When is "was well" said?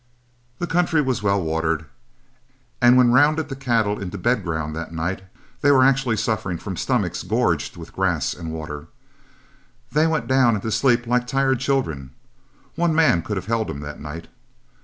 0.99-1.39